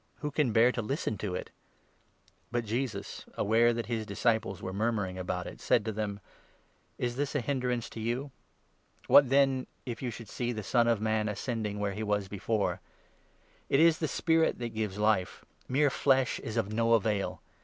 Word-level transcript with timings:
Who 0.21 0.31
can 0.31 0.51
bear 0.51 0.71
to 0.71 0.81
listen 0.81 1.15
to 1.19 1.35
it?" 1.35 1.51
But 2.51 2.65
Jesus, 2.65 3.23
aware 3.35 3.71
that 3.71 3.85
his 3.85 4.03
disciples 4.03 4.59
were 4.59 4.73
murmuring 4.73 5.19
about 5.19 5.45
it, 5.45 5.61
said 5.61 5.85
to 5.85 5.91
them:" 5.91 6.19
Is 6.97 7.17
this 7.17 7.35
a 7.35 7.39
hindrance 7.39 7.87
to 7.91 7.99
you? 7.99 8.31
What, 9.05 9.29
then, 9.29 9.67
if 9.85 10.01
you 10.01 10.09
should 10.09 10.27
see 10.27 10.53
the 10.53 10.63
Son 10.63 10.87
of 10.87 11.01
Man 11.01 11.29
ascending 11.29 11.77
where 11.79 11.93
he 11.93 12.01
was 12.01 12.27
before? 12.29 12.81
It 13.69 13.79
is 13.79 13.99
the 13.99 14.07
Spirit 14.07 14.57
that 14.57 14.69
gives 14.69 14.97
Life; 14.97 15.45
mere 15.67 15.91
flesh 15.91 16.39
is 16.39 16.57
of 16.57 16.73
no 16.73 16.93
avail. 16.93 17.43